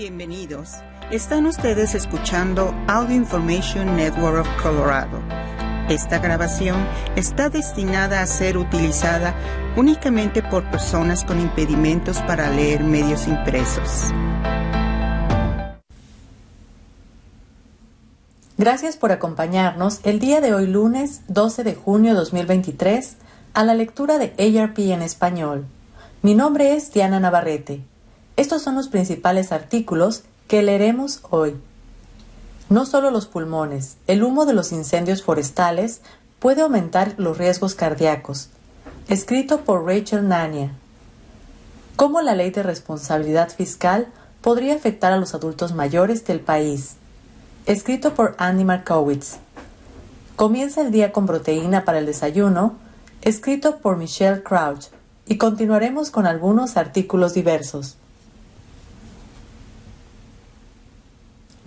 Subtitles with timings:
[0.00, 0.76] Bienvenidos.
[1.10, 5.20] Están ustedes escuchando Audio Information Network of Colorado.
[5.90, 6.78] Esta grabación
[7.16, 9.34] está destinada a ser utilizada
[9.76, 14.10] únicamente por personas con impedimentos para leer medios impresos.
[18.56, 23.18] Gracias por acompañarnos el día de hoy lunes 12 de junio 2023
[23.52, 25.66] a la lectura de ARP en español.
[26.22, 27.82] Mi nombre es Diana Navarrete.
[28.40, 31.60] Estos son los principales artículos que leeremos hoy.
[32.70, 36.00] No solo los pulmones, el humo de los incendios forestales
[36.38, 38.48] puede aumentar los riesgos cardíacos.
[39.08, 40.72] Escrito por Rachel Nania.
[41.96, 44.06] ¿Cómo la ley de responsabilidad fiscal
[44.40, 46.94] podría afectar a los adultos mayores del país?
[47.66, 49.36] Escrito por Andy Markowitz.
[50.36, 52.76] Comienza el día con proteína para el desayuno,
[53.20, 54.86] escrito por Michelle Crouch,
[55.26, 57.98] y continuaremos con algunos artículos diversos.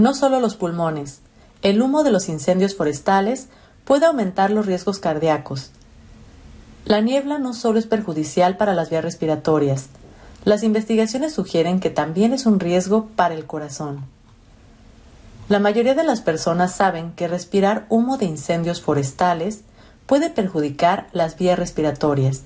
[0.03, 1.21] No solo los pulmones,
[1.61, 3.47] el humo de los incendios forestales
[3.85, 5.71] puede aumentar los riesgos cardíacos.
[6.83, 9.85] La niebla no solo es perjudicial para las vías respiratorias,
[10.43, 14.03] las investigaciones sugieren que también es un riesgo para el corazón.
[15.47, 19.61] La mayoría de las personas saben que respirar humo de incendios forestales
[20.05, 22.41] puede perjudicar las vías respiratorias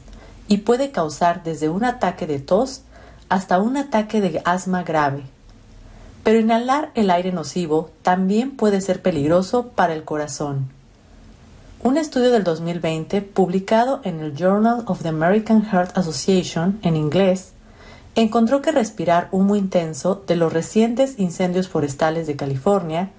[0.47, 2.83] y puede causar desde un ataque de tos
[3.29, 5.23] hasta un ataque de asma grave.
[6.27, 10.67] Pero inhalar el aire nocivo también puede ser peligroso para el corazón.
[11.81, 17.53] Un estudio del 2020 publicado en el Journal of the American Heart Association en inglés
[18.15, 23.09] encontró que respirar humo intenso de los recientes incendios forestales de California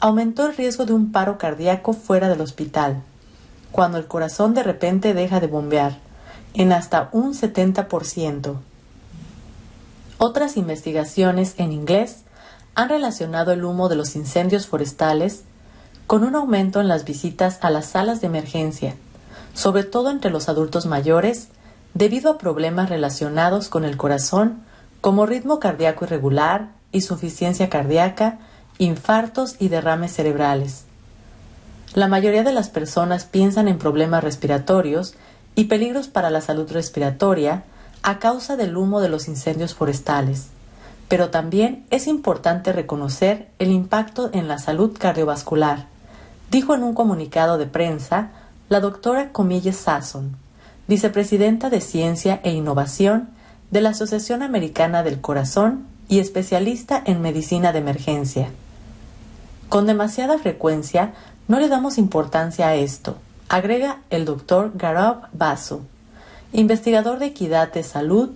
[0.00, 3.04] aumentó el riesgo de un paro cardíaco fuera del hospital,
[3.70, 5.98] cuando el corazón de repente deja de bombear,
[6.54, 8.56] en hasta un 70%.
[10.18, 12.24] Otras investigaciones en inglés
[12.78, 15.42] han relacionado el humo de los incendios forestales
[16.06, 18.94] con un aumento en las visitas a las salas de emergencia,
[19.52, 21.48] sobre todo entre los adultos mayores,
[21.94, 24.62] debido a problemas relacionados con el corazón
[25.00, 28.38] como ritmo cardíaco irregular, insuficiencia cardíaca,
[28.78, 30.84] infartos y derrames cerebrales.
[31.94, 35.14] La mayoría de las personas piensan en problemas respiratorios
[35.56, 37.64] y peligros para la salud respiratoria
[38.04, 40.50] a causa del humo de los incendios forestales
[41.08, 45.86] pero también es importante reconocer el impacto en la salud cardiovascular,
[46.50, 48.30] dijo en un comunicado de prensa
[48.68, 50.36] la doctora Comille Sasson,
[50.86, 53.30] vicepresidenta de Ciencia e Innovación
[53.70, 58.50] de la Asociación Americana del Corazón y especialista en medicina de emergencia.
[59.68, 61.12] Con demasiada frecuencia
[61.48, 63.16] no le damos importancia a esto,
[63.48, 65.82] agrega el doctor Gaurav Basu,
[66.52, 68.30] investigador de equidad de salud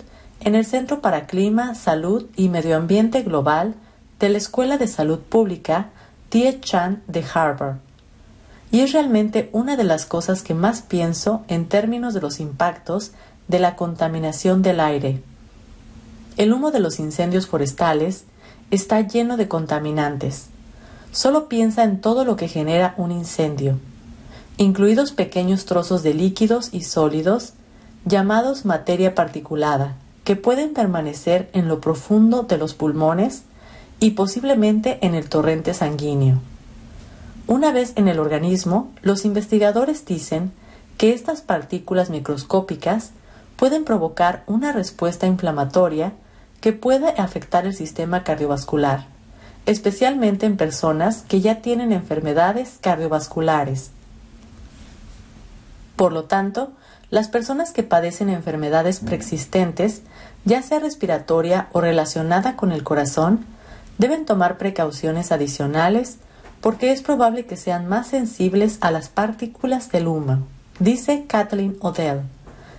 [0.44, 3.74] en el Centro para Clima, Salud y Medio Ambiente Global
[4.18, 5.90] de la Escuela de Salud Pública
[6.30, 7.76] Tie Chan de Harvard.
[8.70, 13.12] Y es realmente una de las cosas que más pienso en términos de los impactos
[13.46, 15.22] de la contaminación del aire.
[16.36, 18.24] El humo de los incendios forestales
[18.70, 20.46] está lleno de contaminantes.
[21.12, 23.78] Solo piensa en todo lo que genera un incendio,
[24.56, 27.52] incluidos pequeños trozos de líquidos y sólidos
[28.06, 33.42] llamados materia particulada, que pueden permanecer en lo profundo de los pulmones
[34.00, 36.40] y posiblemente en el torrente sanguíneo.
[37.46, 40.52] Una vez en el organismo, los investigadores dicen
[40.96, 43.10] que estas partículas microscópicas
[43.56, 46.12] pueden provocar una respuesta inflamatoria
[46.60, 49.06] que puede afectar el sistema cardiovascular,
[49.66, 53.90] especialmente en personas que ya tienen enfermedades cardiovasculares.
[55.96, 56.72] Por lo tanto,
[57.10, 60.02] las personas que padecen enfermedades preexistentes,
[60.44, 63.44] ya sea respiratoria o relacionada con el corazón,
[63.98, 66.18] deben tomar precauciones adicionales
[66.60, 70.46] porque es probable que sean más sensibles a las partículas del humo,
[70.78, 72.22] dice Kathleen Odell,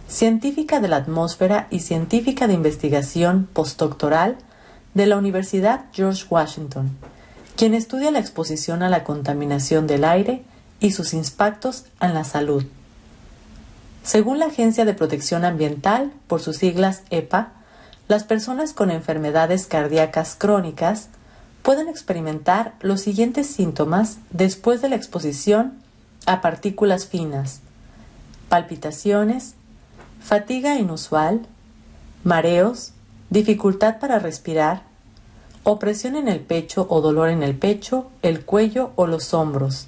[0.07, 4.37] científica de la atmósfera y científica de investigación postdoctoral
[4.93, 6.91] de la Universidad George Washington,
[7.55, 10.43] quien estudia la exposición a la contaminación del aire
[10.79, 12.65] y sus impactos en la salud.
[14.03, 17.53] Según la Agencia de Protección Ambiental, por sus siglas EPA,
[18.07, 21.09] las personas con enfermedades cardíacas crónicas
[21.61, 25.73] pueden experimentar los siguientes síntomas después de la exposición
[26.25, 27.61] a partículas finas,
[28.49, 29.55] palpitaciones,
[30.21, 31.47] fatiga inusual,
[32.23, 32.91] mareos,
[33.29, 34.83] dificultad para respirar,
[35.63, 39.87] opresión en el pecho o dolor en el pecho, el cuello o los hombros,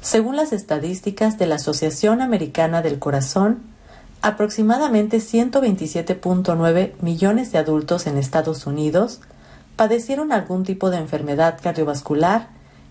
[0.00, 3.62] según las estadísticas de la Asociación Americana del Corazón,
[4.22, 9.20] aproximadamente 127.9 millones de adultos en Estados Unidos
[9.76, 12.48] padecieron algún tipo de enfermedad cardiovascular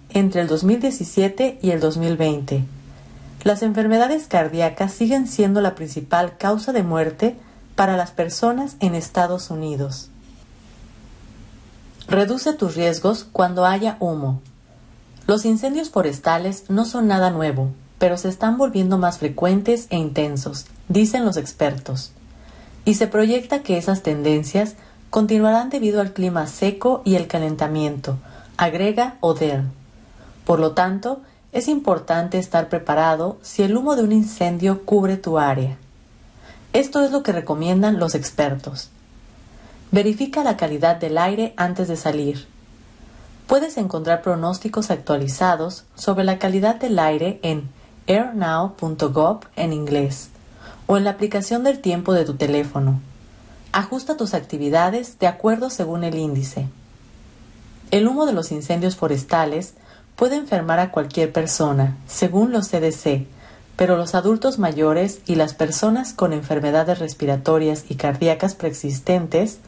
[0.10, 2.64] entre el 2017 y el 2020.
[3.44, 7.36] Las enfermedades cardíacas siguen siendo la principal causa de muerte
[7.76, 10.10] para las personas en Estados Unidos.
[12.08, 14.42] Reduce tus riesgos cuando haya humo.
[15.28, 17.70] Los incendios forestales no son nada nuevo,
[18.00, 22.12] pero se están volviendo más frecuentes e intensos, dicen los expertos.
[22.86, 24.76] Y se proyecta que esas tendencias
[25.10, 28.18] continuarán debido al clima seco y el calentamiento,
[28.58, 29.64] agrega Oder.
[30.46, 35.38] Por lo tanto, es importante estar preparado si el humo de un incendio cubre tu
[35.38, 35.78] área.
[36.74, 38.90] Esto es lo que recomiendan los expertos.
[39.92, 42.48] Verifica la calidad del aire antes de salir.
[43.48, 47.70] Puedes encontrar pronósticos actualizados sobre la calidad del aire en
[48.08, 50.30] airnow.gov en inglés
[50.88, 53.00] o en la aplicación del tiempo de tu teléfono.
[53.72, 56.68] Ajusta tus actividades de acuerdo según el índice.
[57.92, 59.76] El humo de los incendios forestales
[60.16, 63.28] puede enfermar a cualquier persona, según los CDC,
[63.76, 69.60] pero los adultos mayores y las personas con enfermedades respiratorias y cardíacas preexistentes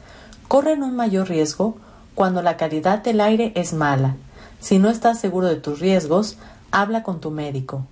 [0.48, 1.78] corren un mayor riesgo
[2.16, 4.16] cuando la calidad del aire es mala.
[4.60, 6.38] Si no estás seguro de tus riesgos,
[6.72, 7.86] habla con tu médico.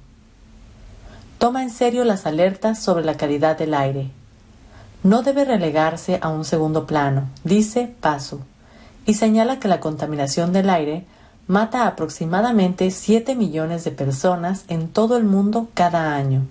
[1.38, 4.10] Toma en serio las alertas sobre la calidad del aire.
[5.04, 8.42] No debe relegarse a un segundo plano, dice Paso,
[9.06, 11.06] y señala que la contaminación del aire
[11.46, 16.48] mata a aproximadamente 7 millones de personas en todo el mundo cada año.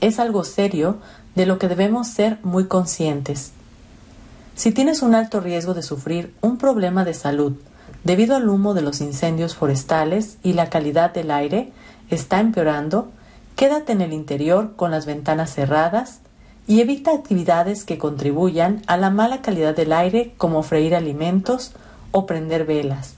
[0.00, 0.98] Es algo serio
[1.36, 3.52] de lo que debemos ser muy conscientes.
[4.56, 7.54] Si tienes un alto riesgo de sufrir un problema de salud
[8.02, 11.72] debido al humo de los incendios forestales y la calidad del aire
[12.10, 13.10] está empeorando,
[13.56, 16.20] quédate en el interior con las ventanas cerradas
[16.66, 21.72] y evita actividades que contribuyan a la mala calidad del aire como freír alimentos
[22.12, 23.14] o prender velas.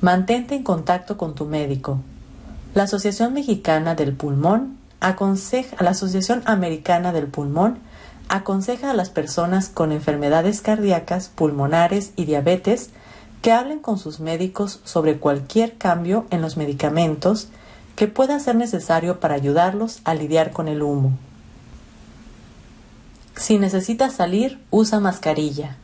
[0.00, 1.98] Mantente en contacto con tu médico.
[2.74, 7.78] La Asociación Mexicana del Pulmón aconseja, la Asociación Americana del Pulmón
[8.28, 12.90] aconseja a las personas con enfermedades cardíacas, pulmonares y diabetes
[13.42, 17.48] que hablen con sus médicos sobre cualquier cambio en los medicamentos
[17.96, 21.12] que pueda ser necesario para ayudarlos a lidiar con el humo.
[23.36, 25.76] Si necesitas salir, usa mascarilla.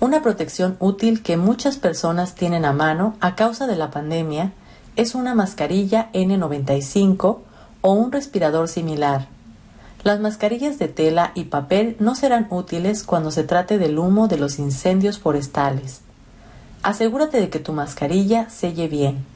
[0.00, 4.52] Una protección útil que muchas personas tienen a mano a causa de la pandemia
[4.96, 7.38] es una mascarilla N95
[7.82, 9.28] o un respirador similar
[10.02, 14.38] las mascarillas de tela y papel no serán útiles cuando se trate del humo de
[14.38, 16.00] los incendios forestales.
[16.82, 19.26] Asegúrate de que tu mascarilla selle bien.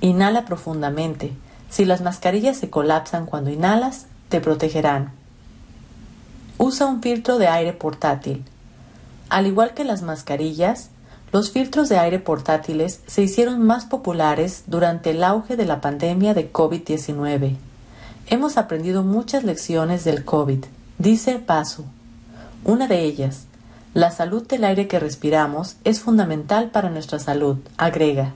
[0.00, 1.32] Inhala profundamente.
[1.70, 5.12] Si las mascarillas se colapsan cuando inhalas, te protegerán.
[6.58, 8.44] Usa un filtro de aire portátil.
[9.28, 10.90] Al igual que las mascarillas,
[11.32, 16.32] los filtros de aire portátiles se hicieron más populares durante el auge de la pandemia
[16.32, 17.56] de COVID-19.
[18.28, 20.64] Hemos aprendido muchas lecciones del COVID,
[20.98, 21.84] dice Pasu.
[22.64, 23.46] Una de ellas,
[23.94, 28.34] la salud del aire que respiramos es fundamental para nuestra salud, agrega.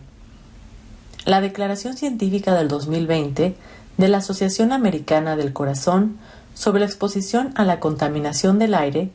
[1.28, 3.54] La Declaración Científica del 2020
[3.98, 6.16] de la Asociación Americana del Corazón
[6.54, 9.10] sobre la exposición a la contaminación del aire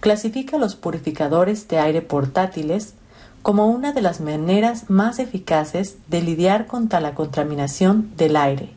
[0.00, 2.94] clasifica los purificadores de aire portátiles
[3.42, 8.70] como una de las maneras más eficaces de lidiar contra la contaminación del aire.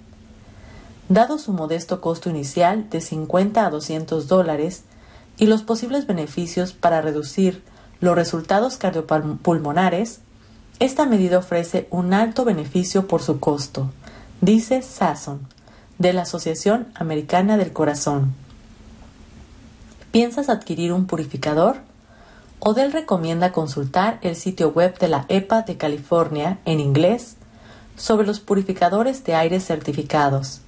[1.09, 4.83] Dado su modesto costo inicial de 50 a 200 dólares
[5.39, 7.63] y los posibles beneficios para reducir
[7.99, 10.19] los resultados cardiopulmonares,
[10.79, 13.91] esta medida ofrece un alto beneficio por su costo,
[14.41, 15.47] dice Sasson,
[15.97, 18.33] de la Asociación Americana del Corazón.
[20.11, 21.77] ¿Piensas adquirir un purificador?
[22.59, 27.35] Odell recomienda consultar el sitio web de la EPA de California en inglés
[27.95, 30.61] sobre los purificadores de aire certificados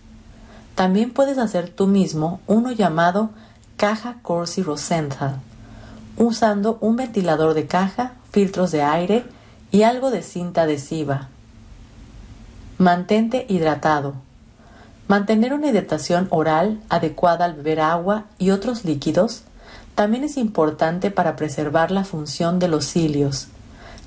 [0.77, 3.31] también puedes hacer tú mismo uno llamado
[3.77, 5.39] caja Corsi Rosenthal,
[6.17, 9.25] usando un ventilador de caja, filtros de aire
[9.77, 11.27] y algo de cinta adhesiva.
[12.79, 14.15] Mantente hidratado.
[15.07, 19.43] Mantener una hidratación oral adecuada al beber agua y otros líquidos
[19.93, 23.50] también es importante para preservar la función de los cilios,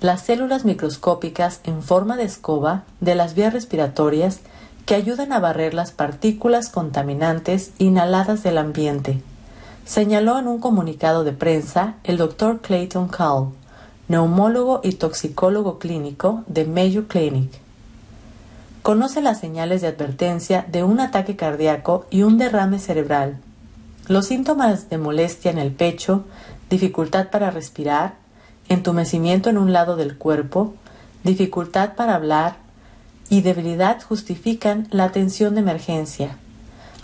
[0.01, 4.41] las células microscópicas en forma de escoba de las vías respiratorias
[4.87, 9.23] que ayudan a barrer las partículas contaminantes inhaladas del ambiente,
[9.85, 13.51] señaló en un comunicado de prensa el doctor Clayton Call,
[14.11, 17.53] neumólogo y toxicólogo clínico de Mayo Clinic.
[18.83, 23.37] Conoce las señales de advertencia de un ataque cardíaco y un derrame cerebral,
[24.09, 26.25] los síntomas de molestia en el pecho,
[26.69, 28.15] dificultad para respirar,
[28.69, 30.75] entumecimiento en un lado del cuerpo,
[31.23, 32.57] dificultad para hablar
[33.29, 36.37] y debilidad justifican la atención de emergencia.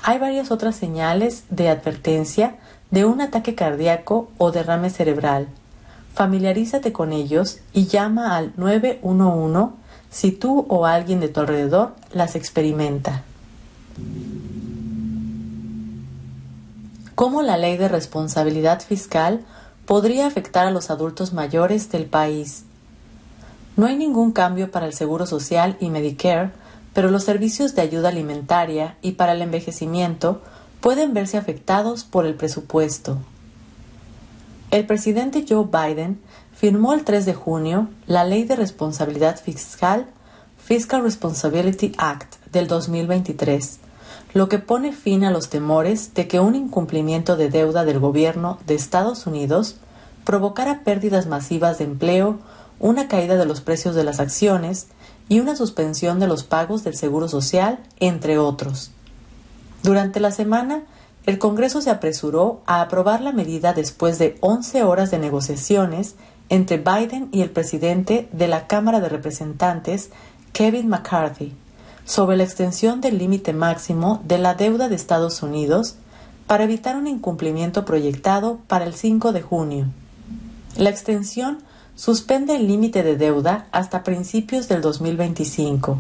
[0.03, 2.57] Hay varias otras señales de advertencia
[2.91, 5.47] de un ataque cardíaco o derrame cerebral.
[6.17, 9.75] Familiarízate con ellos y llama al 911
[10.09, 13.23] si tú o alguien de tu alrededor las experimenta.
[17.15, 19.45] ¿Cómo la ley de responsabilidad fiscal
[19.85, 22.65] podría afectar a los adultos mayores del país?
[23.77, 26.51] No hay ningún cambio para el Seguro Social y Medicare,
[26.95, 30.41] pero los servicios de ayuda alimentaria y para el envejecimiento
[30.81, 33.19] pueden verse afectados por el presupuesto.
[34.73, 36.21] El presidente Joe Biden
[36.53, 40.07] firmó el 3 de junio la Ley de Responsabilidad Fiscal
[40.67, 43.79] Fiscal Responsibility Act del 2023,
[44.35, 48.59] lo que pone fin a los temores de que un incumplimiento de deuda del gobierno
[48.67, 49.77] de Estados Unidos
[50.25, 52.41] provocara pérdidas masivas de empleo,
[52.81, 54.89] una caída de los precios de las acciones
[55.29, 58.91] y una suspensión de los pagos del Seguro Social, entre otros.
[59.85, 60.83] Durante la semana,
[61.27, 66.15] el Congreso se apresuró a aprobar la medida después de 11 horas de negociaciones
[66.49, 70.11] entre Biden y el presidente de la Cámara de Representantes,
[70.53, 71.53] Kevin McCarthy,
[72.05, 75.97] sobre la extensión del límite máximo de la deuda de Estados Unidos
[76.47, 79.87] para evitar un incumplimiento proyectado para el 5 de junio.
[80.77, 81.59] La extensión
[81.97, 85.99] suspende el límite de deuda hasta principios del 2025,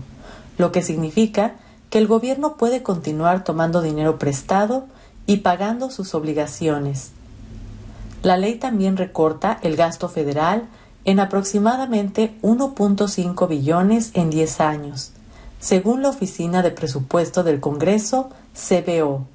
[0.58, 1.56] lo que significa
[1.90, 4.86] que el gobierno puede continuar tomando dinero prestado
[5.26, 7.10] y pagando sus obligaciones.
[8.22, 10.68] La ley también recorta el gasto federal
[11.04, 15.12] en aproximadamente 1.5 billones en 10 años,
[15.60, 19.26] según la Oficina de Presupuesto del Congreso, CBO.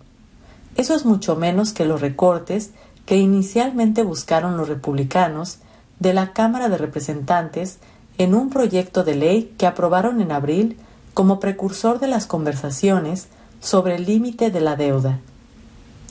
[0.75, 2.71] Eso es mucho menos que los recortes
[3.05, 5.59] que inicialmente buscaron los republicanos
[5.99, 7.77] de la Cámara de Representantes
[8.17, 10.77] en un proyecto de ley que aprobaron en abril
[11.13, 13.27] como precursor de las conversaciones
[13.59, 15.19] sobre el límite de la deuda.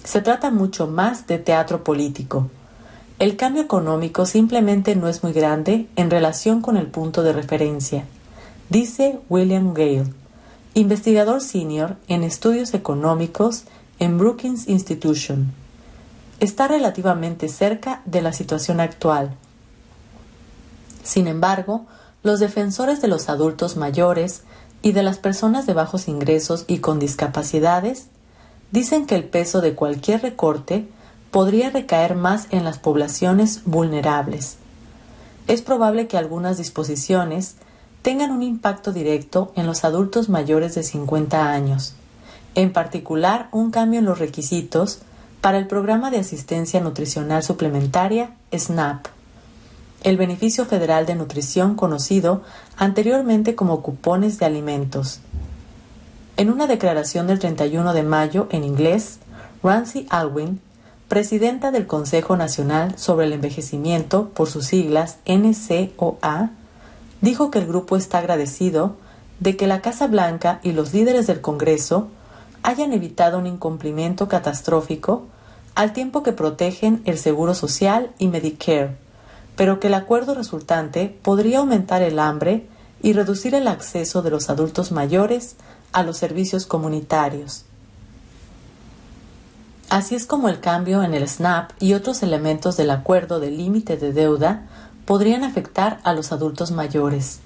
[0.05, 2.51] Se trata mucho más de teatro político.
[3.19, 8.05] El cambio económico simplemente no es muy grande en relación con el punto de referencia,
[8.71, 10.07] dice William Gale,
[10.73, 13.65] investigador senior en estudios económicos
[13.99, 15.53] en Brookings Institution.
[16.41, 19.37] Está relativamente cerca de la situación actual.
[21.03, 21.85] Sin embargo,
[22.23, 24.45] los defensores de los adultos mayores
[24.81, 28.07] y de las personas de bajos ingresos y con discapacidades
[28.71, 30.87] dicen que el peso de cualquier recorte
[31.31, 34.57] podría recaer más en las poblaciones vulnerables.
[35.47, 37.57] Es probable que algunas disposiciones
[38.03, 41.95] tengan un impacto directo en los adultos mayores de 50 años,
[42.55, 45.01] en particular un cambio en los requisitos
[45.41, 49.07] para el programa de asistencia nutricional suplementaria SNAP,
[50.03, 52.43] el beneficio federal de nutrición conocido
[52.77, 55.21] anteriormente como cupones de alimentos.
[56.41, 59.19] En una declaración del 31 de mayo en inglés,
[59.63, 60.59] Rancy Alwyn,
[61.07, 66.49] presidenta del Consejo Nacional sobre el Envejecimiento, por sus siglas NCOA,
[67.21, 68.97] dijo que el grupo está agradecido
[69.39, 72.09] de que la Casa Blanca y los líderes del Congreso
[72.63, 75.27] hayan evitado un incumplimiento catastrófico
[75.75, 78.97] al tiempo que protegen el Seguro Social y Medicare,
[79.57, 82.67] pero que el acuerdo resultante podría aumentar el hambre
[83.03, 85.57] y reducir el acceso de los adultos mayores
[85.93, 87.65] a los servicios comunitarios.
[89.89, 93.97] Así es como el cambio en el SNAP y otros elementos del acuerdo de límite
[93.97, 94.69] de deuda
[95.05, 97.41] podrían afectar a los adultos mayores.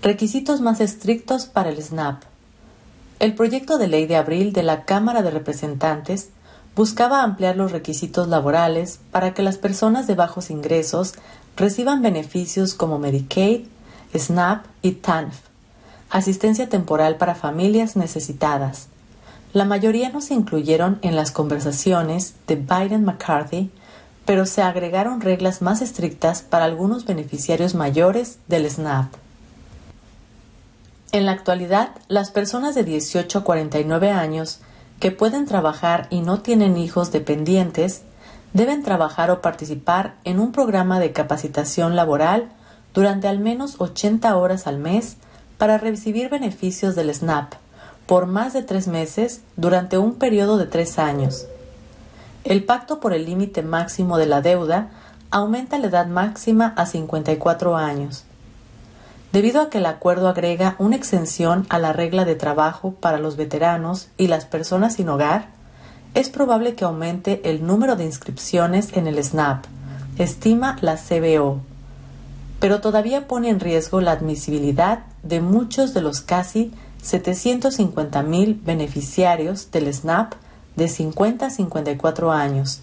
[0.00, 2.22] Requisitos más estrictos para el SNAP.
[3.18, 6.30] El proyecto de ley de abril de la Cámara de Representantes
[6.74, 11.14] buscaba ampliar los requisitos laborales para que las personas de bajos ingresos
[11.56, 13.66] reciban beneficios como Medicaid,
[14.14, 15.36] SNAP y TANF,
[16.14, 18.86] asistencia temporal para familias necesitadas.
[19.52, 23.72] La mayoría no se incluyeron en las conversaciones de Biden-McCarthy,
[24.24, 29.12] pero se agregaron reglas más estrictas para algunos beneficiarios mayores del SNAP.
[31.10, 34.60] En la actualidad, las personas de 18 a 49 años
[35.00, 38.02] que pueden trabajar y no tienen hijos dependientes
[38.52, 42.52] deben trabajar o participar en un programa de capacitación laboral
[42.94, 45.16] durante al menos 80 horas al mes
[45.58, 47.54] para recibir beneficios del SNAP
[48.06, 51.46] por más de tres meses durante un periodo de tres años.
[52.44, 54.90] El pacto por el límite máximo de la deuda
[55.30, 58.24] aumenta la edad máxima a 54 años.
[59.32, 63.36] Debido a que el acuerdo agrega una exención a la regla de trabajo para los
[63.36, 65.48] veteranos y las personas sin hogar,
[66.12, 69.64] es probable que aumente el número de inscripciones en el SNAP,
[70.18, 71.62] estima la CBO,
[72.64, 79.92] pero todavía pone en riesgo la admisibilidad de muchos de los casi 750.000 beneficiarios del
[79.92, 80.32] SNAP
[80.74, 82.80] de 50 a 54 años,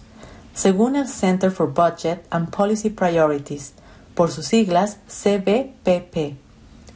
[0.53, 3.73] según el Center for Budget and Policy Priorities,
[4.13, 6.38] por sus siglas CBPP,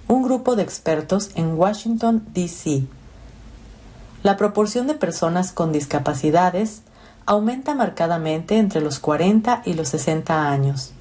[0.08, 2.84] un grupo de expertos en Washington, D.C.
[4.22, 6.84] La proporción de personas con discapacidades
[7.26, 10.94] aumenta marcadamente entre los 40 y los 60 años,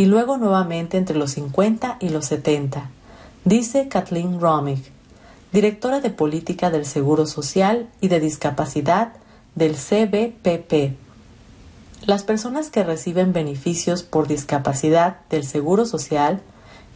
[0.00, 2.88] y luego nuevamente entre los 50 y los 70,
[3.44, 4.82] dice Kathleen Romig,
[5.52, 9.12] directora de Política del Seguro Social y de Discapacidad
[9.56, 10.96] del CBPP.
[12.06, 16.40] Las personas que reciben beneficios por discapacidad del Seguro Social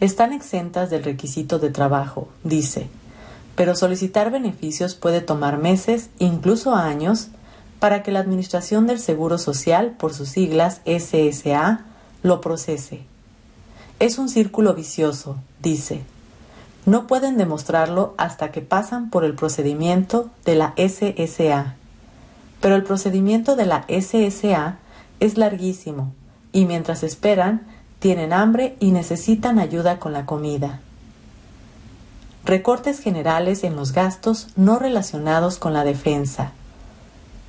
[0.01, 2.89] están exentas del requisito de trabajo, dice,
[3.55, 7.29] pero solicitar beneficios puede tomar meses, incluso años,
[7.81, 11.85] para que la Administración del Seguro Social, por sus siglas SSA,
[12.25, 13.03] lo procese.
[14.01, 16.03] Es un círculo vicioso, dice.
[16.87, 21.77] No pueden demostrarlo hasta que pasan por el procedimiento de la SSA.
[22.61, 24.79] Pero el procedimiento de la SSA
[25.21, 26.13] es larguísimo
[26.53, 27.69] y mientras esperan
[28.01, 30.81] tienen hambre y necesitan ayuda con la comida.
[32.45, 36.51] Recortes generales en los gastos no relacionados con la defensa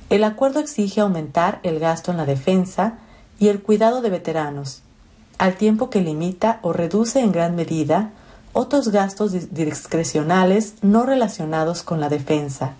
[0.08, 2.98] el acuerdo exige aumentar el gasto en la defensa
[3.38, 4.82] y el cuidado de veteranos,
[5.38, 8.10] al tiempo que limita o reduce en gran medida
[8.52, 12.72] otros gastos discrecionales no relacionados con la defensa.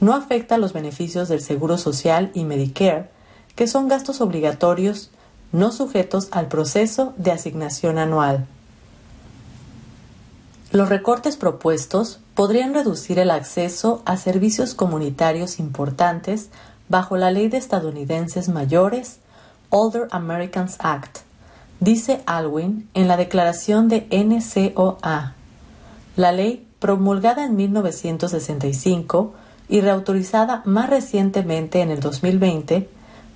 [0.00, 3.08] No afecta los beneficios del Seguro Social y Medicare,
[3.56, 5.10] que son gastos obligatorios
[5.50, 8.46] no sujetos al proceso de asignación anual.
[10.70, 16.50] Los recortes propuestos podrían reducir el acceso a servicios comunitarios importantes
[16.90, 19.20] bajo la ley de estadounidenses mayores
[19.70, 21.18] Older Americans Act,
[21.80, 25.34] dice Alwyn en la declaración de NCOA.
[26.16, 29.34] La ley, promulgada en 1965
[29.68, 32.88] y reautorizada más recientemente en el 2020,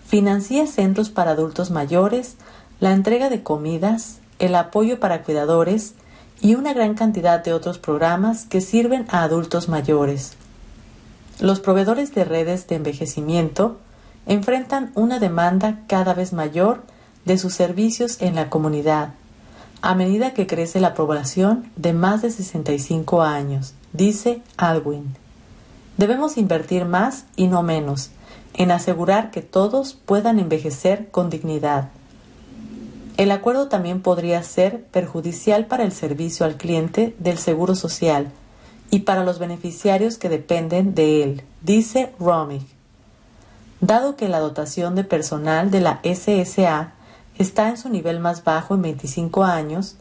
[0.07, 2.37] financia centros para adultos mayores,
[2.81, 5.95] la entrega de comidas, el apoyo para cuidadores
[6.41, 10.33] y una gran cantidad de otros programas que sirven a adultos mayores.
[11.41, 13.77] Los proveedores de redes de envejecimiento
[14.27, 16.83] enfrentan una demanda cada vez mayor
[17.25, 19.15] de sus servicios en la comunidad,
[19.81, 25.17] a medida que crece la población de más de 65 años, dice Alwyn.
[25.97, 28.11] Debemos invertir más y no menos
[28.55, 31.91] en asegurar que todos puedan envejecer con dignidad.
[33.17, 38.31] El acuerdo también podría ser perjudicial para el servicio al cliente del Seguro Social
[38.91, 42.82] y para los beneficiarios que dependen de él, dice Romig.
[43.83, 46.93] Dado que la dotación de personal de la SSA
[47.37, 49.97] está en su nivel más bajo en 25 años,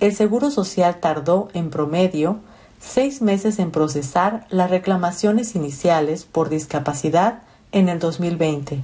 [0.00, 2.38] el Seguro Social tardó en promedio
[2.80, 8.80] seis meses en procesar las reclamaciones iniciales por discapacidad en el 2020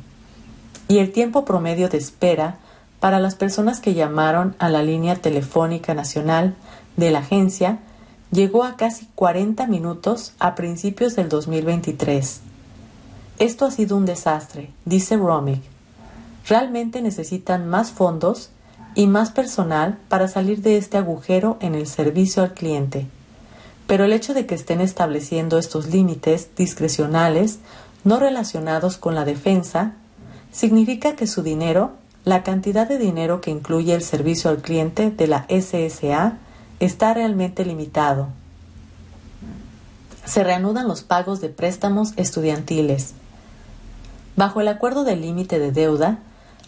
[0.88, 2.58] y el tiempo promedio de espera
[3.00, 6.54] para las personas que llamaron a la línea telefónica nacional
[6.98, 7.78] de la agencia
[8.30, 12.42] llegó a casi 40 minutos a principios del 2023.
[13.38, 15.60] Esto ha sido un desastre, dice Romig.
[16.48, 18.50] Realmente necesitan más fondos
[18.94, 23.06] y más personal para salir de este agujero en el servicio al cliente.
[23.86, 27.58] Pero el hecho de que estén estableciendo estos límites discrecionales
[28.04, 29.94] no relacionados con la defensa
[30.52, 31.92] significa que su dinero
[32.24, 36.38] la cantidad de dinero que incluye el servicio al cliente de la SSA
[36.80, 38.28] está realmente limitado.
[40.24, 43.12] Se reanudan los pagos de préstamos estudiantiles.
[44.36, 46.18] Bajo el acuerdo del límite de deuda,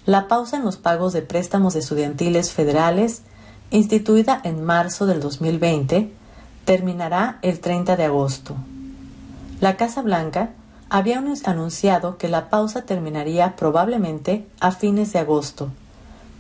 [0.05, 3.22] la pausa en los pagos de préstamos estudiantiles federales,
[3.70, 6.12] instituida en marzo del 2020,
[6.64, 8.57] terminará el 30 de agosto.
[9.61, 10.50] La Casa Blanca
[10.88, 15.70] había anunciado que la pausa terminaría probablemente a fines de agosto,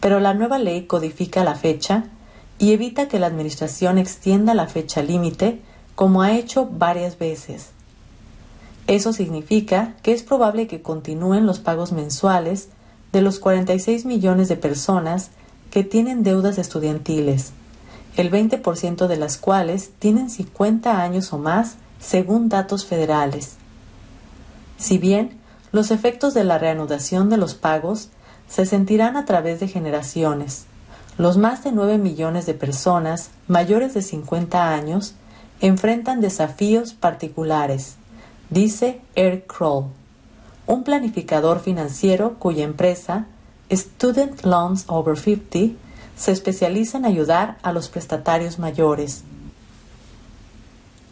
[0.00, 2.04] pero la nueva ley codifica la fecha
[2.58, 5.60] y evita que la Administración extienda la fecha límite
[5.96, 7.70] como ha hecho varias veces.
[8.86, 12.68] Eso significa que es probable que continúen los pagos mensuales
[13.12, 15.30] de los 46 millones de personas
[15.70, 17.52] que tienen deudas estudiantiles,
[18.16, 23.56] el 20% de las cuales tienen 50 años o más según datos federales.
[24.78, 25.38] Si bien
[25.72, 28.10] los efectos de la reanudación de los pagos
[28.48, 30.66] se sentirán a través de generaciones,
[31.18, 35.14] los más de 9 millones de personas mayores de 50 años
[35.60, 37.96] enfrentan desafíos particulares,
[38.50, 39.86] dice Eric Kroll,
[40.66, 43.26] un planificador financiero cuya empresa,
[43.70, 45.76] Student Loans Over 50
[46.16, 49.22] se especializa en ayudar a los prestatarios mayores.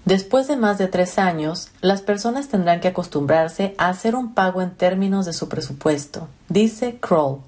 [0.04, 4.60] Después de más de tres años, las personas tendrán que acostumbrarse a hacer un pago
[4.60, 7.38] en términos de su presupuesto, dice Kroll.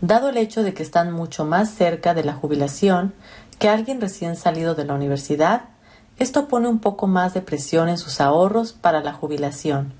[0.00, 3.12] Dado el hecho de que están mucho más cerca de la jubilación
[3.58, 5.64] que alguien recién salido de la universidad,
[6.20, 9.94] esto pone un poco más de presión en sus ahorros para la jubilación.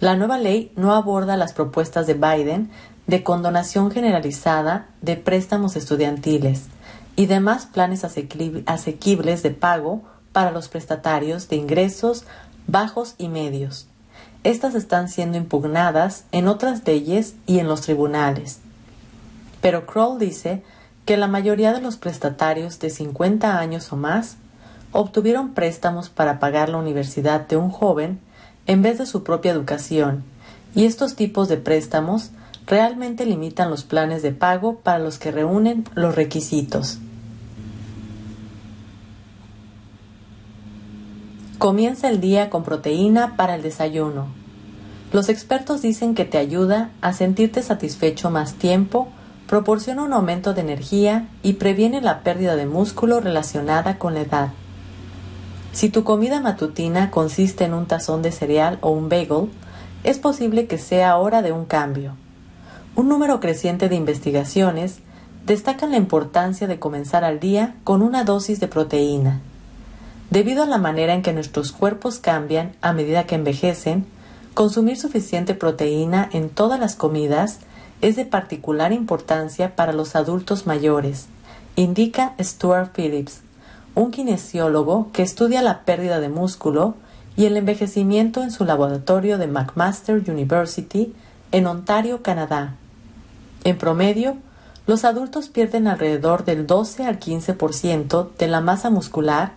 [0.00, 2.70] La nueva ley no aborda las propuestas de Biden
[3.06, 6.64] de condonación generalizada de préstamos estudiantiles
[7.14, 10.02] y demás planes asequibles de pago
[10.32, 12.24] para los prestatarios de ingresos
[12.66, 13.86] bajos y medios.
[14.44, 18.60] Estas están siendo impugnadas en otras leyes y en los tribunales.
[19.60, 20.62] Pero Kroll dice
[21.04, 24.38] que la mayoría de los prestatarios de 50 años o más
[24.94, 28.20] obtuvieron préstamos para pagar la universidad de un joven
[28.66, 30.22] en vez de su propia educación,
[30.74, 32.30] y estos tipos de préstamos
[32.66, 36.98] realmente limitan los planes de pago para los que reúnen los requisitos.
[41.58, 44.26] Comienza el día con proteína para el desayuno.
[45.12, 49.08] Los expertos dicen que te ayuda a sentirte satisfecho más tiempo,
[49.48, 54.48] proporciona un aumento de energía y previene la pérdida de músculo relacionada con la edad.
[55.74, 59.50] Si tu comida matutina consiste en un tazón de cereal o un bagel,
[60.04, 62.14] es posible que sea hora de un cambio.
[62.94, 65.00] Un número creciente de investigaciones
[65.44, 69.40] destacan la importancia de comenzar al día con una dosis de proteína.
[70.30, 74.06] Debido a la manera en que nuestros cuerpos cambian a medida que envejecen,
[74.54, 77.58] consumir suficiente proteína en todas las comidas
[78.00, 81.26] es de particular importancia para los adultos mayores,
[81.74, 83.40] indica Stuart Phillips,
[83.94, 86.94] un kinesiólogo que estudia la pérdida de músculo
[87.36, 91.14] y el envejecimiento en su laboratorio de McMaster University
[91.52, 92.74] en Ontario, Canadá.
[93.64, 94.36] En promedio,
[94.86, 99.52] los adultos pierden alrededor del 12 al 15% de la masa muscular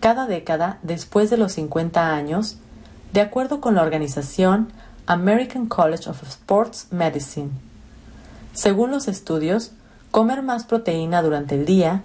[0.00, 2.56] cada década después de los 50 años,
[3.12, 4.72] de acuerdo con la organización
[5.06, 7.50] American College of Sports Medicine.
[8.52, 9.72] Según los estudios,
[10.10, 12.02] comer más proteína durante el día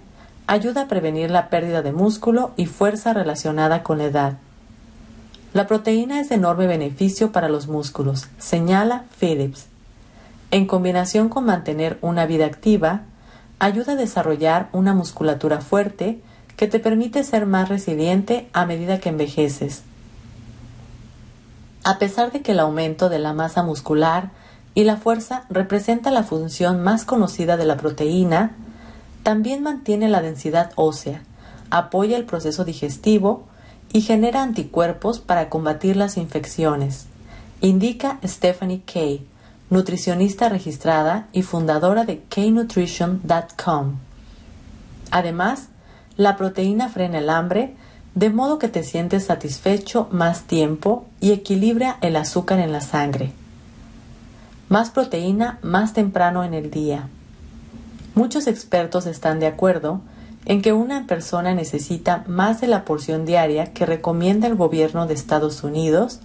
[0.48, 4.38] ayuda a prevenir la pérdida de músculo y fuerza relacionada con la edad.
[5.52, 9.68] La proteína es de enorme beneficio para los músculos, señala Phillips
[10.50, 13.02] en combinación con mantener una vida activa,
[13.58, 16.20] ayuda a desarrollar una musculatura fuerte
[16.56, 19.82] que te permite ser más resiliente a medida que envejeces.
[21.84, 24.30] A pesar de que el aumento de la masa muscular
[24.74, 28.52] y la fuerza representa la función más conocida de la proteína,
[29.28, 31.22] también mantiene la densidad ósea,
[31.68, 33.44] apoya el proceso digestivo
[33.92, 37.04] y genera anticuerpos para combatir las infecciones,
[37.60, 39.26] indica Stephanie Kay,
[39.68, 43.96] nutricionista registrada y fundadora de knutrition.com.
[45.10, 45.68] Además,
[46.16, 47.74] la proteína frena el hambre,
[48.14, 53.32] de modo que te sientes satisfecho más tiempo y equilibra el azúcar en la sangre.
[54.70, 57.10] Más proteína más temprano en el día.
[58.14, 60.00] Muchos expertos están de acuerdo
[60.46, 65.14] en que una persona necesita más de la porción diaria que recomienda el gobierno de
[65.14, 66.20] Estados Unidos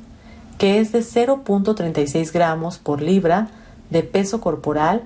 [0.58, 3.50] que es de 0.36 gramos por libra
[3.90, 5.04] de peso corporal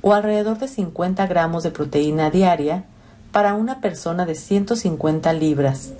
[0.00, 2.84] o alrededor de 50 gramos de proteína diaria
[3.32, 5.92] para una persona de 150 libras,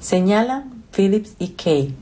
[0.00, 1.94] señalan Phillips y Kay.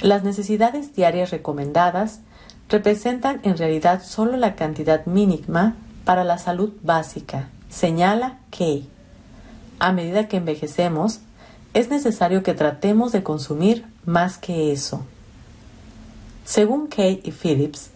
[0.00, 2.20] Las necesidades diarias recomendadas
[2.68, 5.74] representan en realidad solo la cantidad mínima
[6.06, 8.88] para la salud básica, señala Kay.
[9.80, 11.18] A medida que envejecemos,
[11.74, 15.02] es necesario que tratemos de consumir más que eso.
[16.44, 17.90] Según Kay y Phillips,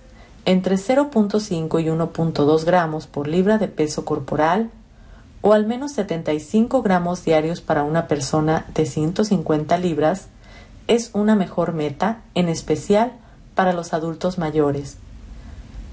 [0.45, 4.73] entre 0.5 y 1.2 gramos por libra de peso corporal
[5.41, 10.27] o al menos 75 gramos diarios para una persona de 150 libras
[10.89, 13.13] es una mejor meta, en especial
[13.55, 14.97] para los adultos mayores.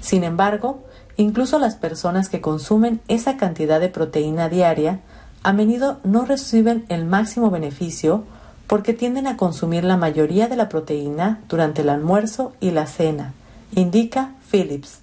[0.02, 0.84] Sin embargo,
[1.18, 5.02] incluso las personas que consumen esa cantidad de proteína diaria
[5.44, 8.24] a menudo no reciben el máximo beneficio
[8.68, 13.34] porque tienden a consumir la mayoría de la proteína durante el almuerzo y la cena,
[13.74, 15.00] indica Phillips.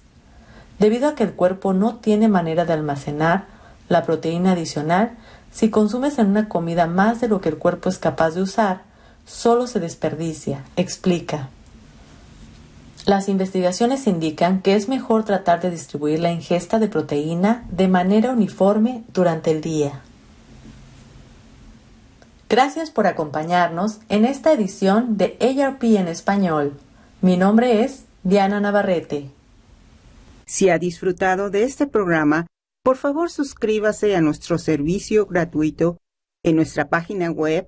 [0.79, 3.45] Debido a que el cuerpo no tiene manera de almacenar
[3.89, 5.11] la proteína adicional,
[5.51, 8.81] si consumes en una comida más de lo que el cuerpo es capaz de usar,
[9.25, 11.49] solo se desperdicia, explica.
[13.05, 18.31] Las investigaciones indican que es mejor tratar de distribuir la ingesta de proteína de manera
[18.31, 20.01] uniforme durante el día.
[22.49, 26.79] Gracias por acompañarnos en esta edición de ARP en español.
[27.21, 29.29] Mi nombre es Diana Navarrete.
[30.47, 32.47] Si ha disfrutado de este programa,
[32.83, 35.97] por favor suscríbase a nuestro servicio gratuito
[36.43, 37.67] en nuestra página web